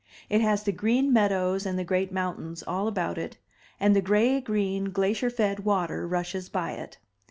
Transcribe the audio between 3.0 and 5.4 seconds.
it, and the gray green glacier